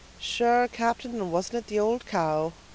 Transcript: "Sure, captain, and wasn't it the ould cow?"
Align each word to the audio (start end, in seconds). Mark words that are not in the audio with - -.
"Sure, 0.19 0.67
captain, 0.67 1.13
and 1.13 1.31
wasn't 1.31 1.59
it 1.59 1.67
the 1.67 1.77
ould 1.79 2.07
cow?" 2.07 2.53